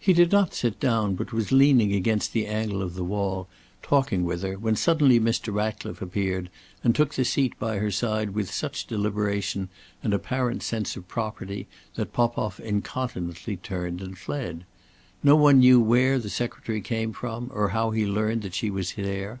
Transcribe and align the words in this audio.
He 0.00 0.12
did 0.12 0.32
not 0.32 0.52
sit 0.52 0.80
down, 0.80 1.14
but 1.14 1.32
was 1.32 1.52
leaning 1.52 1.92
against 1.92 2.32
the 2.32 2.46
angle 2.48 2.82
of 2.82 2.94
the 2.94 3.04
wall, 3.04 3.46
talking 3.82 4.24
with 4.24 4.42
her, 4.42 4.58
when 4.58 4.74
suddenly 4.74 5.20
Mr. 5.20 5.54
Ratcliffe 5.54 6.02
appeared 6.02 6.50
and 6.82 6.92
took 6.92 7.14
the 7.14 7.24
seat 7.24 7.56
by 7.60 7.78
her 7.78 7.92
side 7.92 8.30
with 8.30 8.50
such 8.52 8.88
deliberation 8.88 9.68
and 10.02 10.12
apparent 10.12 10.64
sense 10.64 10.96
of 10.96 11.06
property 11.06 11.68
that 11.94 12.12
Popoff 12.12 12.58
incontinently 12.58 13.56
turned 13.56 14.00
and 14.02 14.18
fled. 14.18 14.64
No 15.22 15.36
one 15.36 15.60
knew 15.60 15.78
where 15.80 16.18
the 16.18 16.30
Secretary 16.30 16.80
came 16.80 17.12
from, 17.12 17.48
or 17.54 17.68
how 17.68 17.92
he 17.92 18.04
learned 18.04 18.42
that 18.42 18.54
she 18.54 18.70
was 18.70 18.94
there. 18.94 19.38